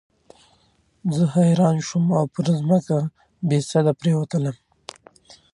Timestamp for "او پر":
2.17-2.45